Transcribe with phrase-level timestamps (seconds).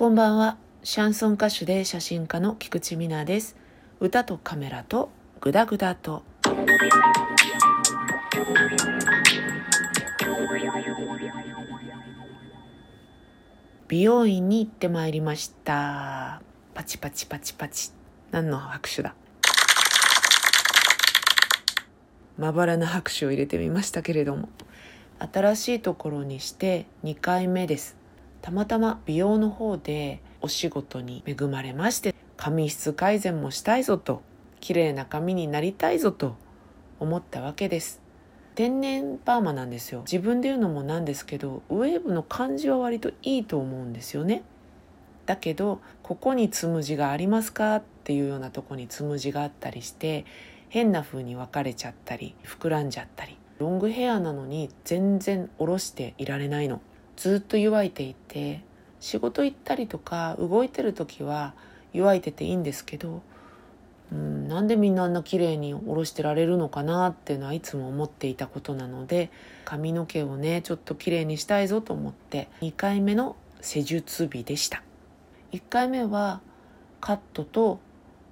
[0.00, 0.56] こんばんは。
[0.82, 3.54] シャンソン歌手で写真家の菊池美奈です。
[4.00, 5.10] 歌とカメラと
[5.42, 6.22] グダグダと。
[13.88, 16.40] 美容院に行ってまいりました。
[16.72, 17.90] パチパチパチパチ。
[18.30, 19.14] 何の拍手だ
[22.38, 24.48] まばらな拍手を入れてみましたけれども
[25.18, 27.99] 新しいところにして2回目です
[28.42, 34.22] たまたま美容の方でお仕事に恵まれまして髪質改善もしたいぞと
[34.60, 36.36] 綺麗な髪になりたいぞと
[36.98, 38.00] 思ったわけです。
[38.54, 40.00] 天然パーマなんですよ。
[40.00, 44.42] 自分で言うのもなんですけどウェーブの感じは割といいと思うんですよね。
[45.26, 50.24] だけどここにつむじがありますかっていうようなとこにつむじがあったりして
[50.68, 53.36] 変な風に分かれちゃったり膨らんじゃったり。
[53.58, 56.80] ロングヘアなのに全然下ろしていられないの。
[57.20, 58.62] ずっと湯いていて
[58.98, 61.52] 仕事行ったりとか動いてる時は
[61.92, 63.20] 湯いてていいんですけど
[64.10, 69.30] うんなんでみんなあんな綺麗に下ろしてられるのかなっていうのはいつも思っていたことなので
[69.66, 74.82] 髪の毛をねちょっと綺麗にしたいぞと思って2回目の施術日でした。
[75.52, 76.40] 1回目は
[77.02, 77.80] カットと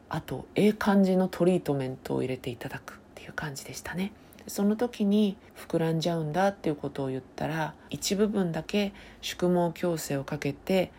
[0.08, 2.97] あとええ感じのトリートメントを入れていただく。
[3.30, 4.12] う感じでしたね。
[4.46, 10.90] その時に膨らんじゃうんだっていうことを言ったら一部分だけ宿毛矯正をかけて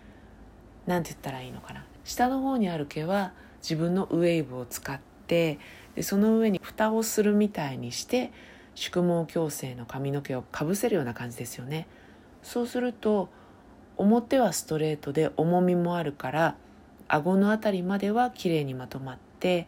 [0.85, 1.83] 何て言ったらいいのかな。
[2.03, 5.59] 下の方にある毛は自分のウェーブを使って
[5.95, 8.31] でその上に蓋をするみたいにして
[8.75, 11.87] 宿毛矯正の髪の毛をかぶせるような感じですよね。
[12.41, 13.29] そうすると
[13.97, 16.55] 表はストレートで重みもあるから
[17.07, 19.67] 顎の辺りまでは綺麗にまとまって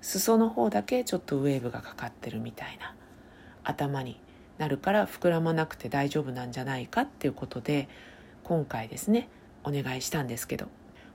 [0.00, 2.94] 裾の方だけちょっとウェーブがかかってるみたいな。
[3.62, 4.20] 頭に
[4.58, 7.88] なるから膨らまなくて大丈夫なんじゃないかっていうことで
[8.42, 9.28] 今回ですね
[9.64, 10.66] お願いしたんですけど。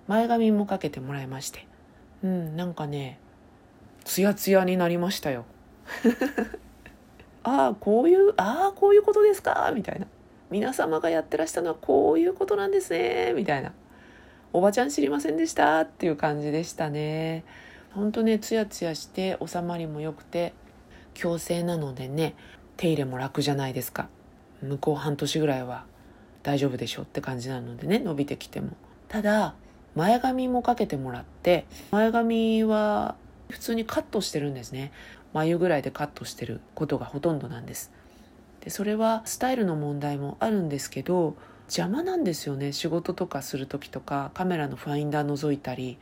[0.08, 1.68] 前髪もかけてもらいまして。
[2.24, 3.20] うんなんかね
[4.04, 5.46] ツヤツヤになりましたよ。
[7.44, 9.72] ああこういうああこういうことですか？
[9.74, 10.06] みたいな。
[10.52, 13.34] 皆様がやってらしたのはこういうことなんですね？
[13.36, 13.74] みたいな。
[14.54, 15.82] おばちゃん知りませんでした？
[15.82, 17.44] っていう感じでしたね。
[17.96, 20.54] ほんとねツヤツヤして収まりも良くて
[21.14, 22.36] 矯正なのでね
[22.76, 24.10] 手入れも楽じゃないですか。
[24.62, 25.86] 向こう半年ぐらいは
[26.44, 28.76] 大丈夫でしょって感じなのでね伸びてきても。
[29.08, 29.56] ただ
[29.96, 33.16] 前髪もかけてもらって前髪は
[33.50, 34.92] 普通にカットしてるんですね。
[35.34, 37.92] 眉ぐらいでカットしてることがほとんどなんです。
[38.60, 41.36] でそれはスタイルの問題もあるんですけど
[41.68, 42.74] 邪魔なんですよね。
[42.74, 45.98] 仕事とかする時とかカメラのファインダー覗いたり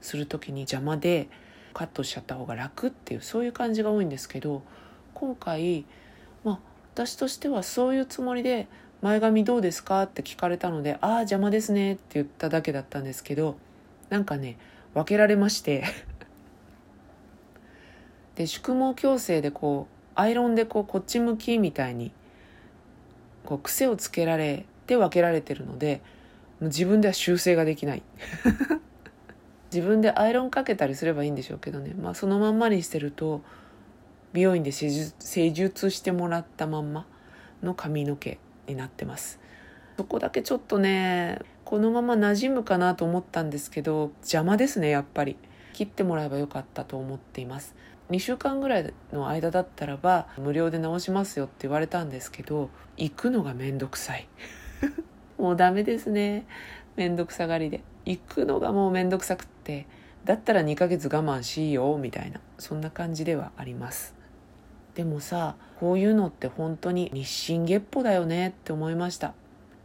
[0.00, 1.28] する時に邪魔で
[1.72, 4.62] カットしちゃった方が楽っていうそういう感じが多いんですけど
[5.14, 5.84] 今回
[6.44, 6.58] まあ
[6.94, 8.66] 私としてはそういうつもりで
[9.02, 13.56] 「前髪どうですか?」って聞かれたので「ああ邪魔ですね」って言っただけだったんですけど
[14.08, 14.56] なんかね
[14.94, 15.84] 分けられまして
[18.34, 22.12] で宿毛矯正でこうアイロンでこうこっち向きみたいに
[23.44, 26.00] こう癖をつけられて分けられてるので
[26.60, 28.02] もう自分では修正ができない
[29.72, 33.42] 自分でアイロンかけたりすればいいんでしょうけどね、まあ、そのまんまにしてると
[34.32, 37.06] 美容院で施術施術してもらったまんま
[37.62, 39.40] の髪の毛になってます。
[39.96, 45.36] そこだけちょっとねこのまま馴染むかなと思ったんですけど邪魔ですねやっぱり。
[45.72, 47.74] 切ってもらえばよかったと思っています。
[48.10, 54.28] 2週間ぐらいの間だったらば無料で直しますよって言われたんですけど行くのがめんどくさい。
[55.38, 56.46] もうダメですね。
[57.00, 57.82] めんどくさがりで。
[58.04, 59.86] 行くのがもうめんどくさくって。
[60.26, 61.98] だったら2ヶ月我慢しよう。
[61.98, 62.42] みたいな。
[62.58, 64.14] そんな感じではあります。
[64.94, 69.32] でもさこういうのって本当に日進月歩だよねって思いました。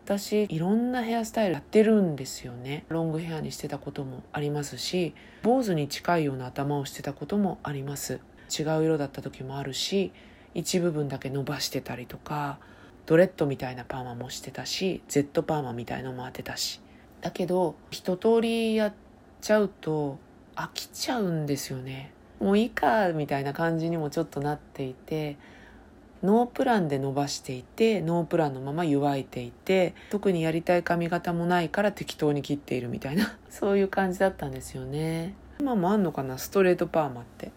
[0.04, 2.84] 私いろんなヘアスタイルやってるんですよね。
[2.90, 8.20] ロングヘアにしてたこともありますし坊主に近いような頭をしてたこともあります。
[8.50, 10.12] 違う色だった時もあるし
[10.54, 12.60] 一部分だけ伸ばしてたりとか
[13.06, 16.82] ドレッドみたいなパーマもしてたし Z パーマみたいのも当てたし。
[17.26, 18.94] だけど一通りやっ
[19.42, 20.20] ちゃうと
[20.56, 22.12] 飽きちゃうんですよね。
[22.40, 25.38] もういいかみたいな感じにもちょっとなっていて
[26.22, 35.34] ノープランで伸ばしていてノープランのまま湯いていて特にやりたい髪型もないから適当に切っているみたいな そういう感じだったんですよね。
[35.60, 36.38] 今もあんのかな？
[36.38, 37.52] ストレートパーマって。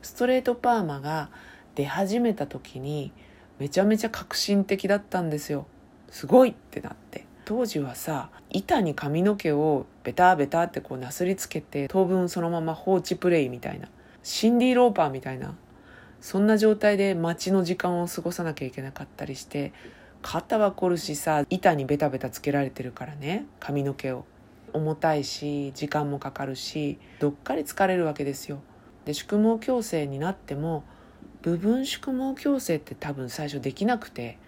[0.00, 1.28] ストレートパーマが
[1.74, 3.12] 出始めた時に
[3.58, 5.66] めちゃめちゃ革新的だったんですよ。
[6.08, 7.28] すごいってなって。
[7.50, 13.88] 当時はさ板に髪の毛をベタベタってこうなすりつけて当分そのまま放置プレイみたいな
[14.22, 15.56] シンディ・ローパーみたいな
[16.20, 19.72] そんな状態で待ちの時間を過ごさなきゃいけなかったりして
[20.22, 24.24] 肩は凝るしさ板にベタベタつけられてるからね髪の毛を。
[24.72, 28.60] 重たいし時間もかかるしどっかり疲れるわけですよ。
[29.04, 30.84] で宿毛矯正になっても
[31.42, 34.38] 部分宿毛矯正って多分最初できなくて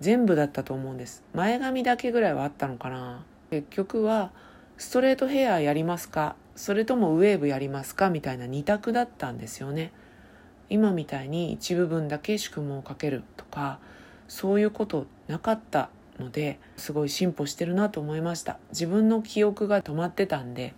[0.00, 1.22] 全部だったと思うんです。
[1.34, 3.24] 前髪だけぐらいはあったのかな。
[3.50, 4.32] 結局は
[4.78, 6.36] ストレートヘアやりますか？
[6.56, 8.10] それともウェーブやりますか？
[8.10, 9.92] みたいな2択だったんですよね。
[10.68, 13.80] 今みたいに一部分だけ宿毛をかけるとか
[14.28, 18.58] そういうことなかったのですごい進歩してるなと思いました。
[18.70, 20.74] 自分の記憶が止まってたんで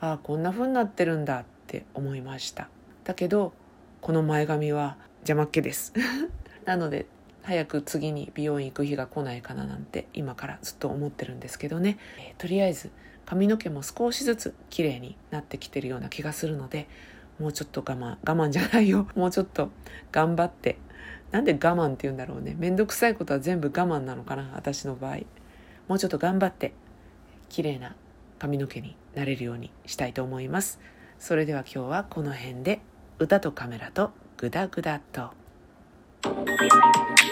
[0.00, 2.68] ああこんな風になってるんだって思いました。
[3.04, 3.54] だけど
[4.02, 5.94] この前髪は邪魔っ気です。
[6.66, 7.06] なので
[7.42, 12.90] 早く次に美容院行く日が来ないかななんて今からずっと思ってるんですけどね、えー、とりあえず
[13.26, 16.88] 髪の毛も少しずつ綺麗になってきてるような気がするので
[17.38, 19.08] もうちょっと我慢我慢じゃないよ。
[19.16, 19.70] もうちょっと
[20.12, 20.78] 頑張って。
[21.30, 22.54] なんで我慢って言うんだろうね。
[22.58, 25.16] めんどくさいことは全部我慢なのかな私の場合。
[25.88, 26.72] もうちょっと頑張って
[27.48, 27.96] 綺麗な
[28.38, 30.78] 髪の毛になれるようにしたいと思います。
[31.18, 32.80] それでは今日はこの辺で。
[33.18, 35.30] 歌とカメラとグダグダと「